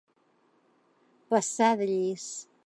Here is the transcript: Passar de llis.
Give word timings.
Passar 1.35 1.71
de 1.83 1.91
llis. 1.93 2.29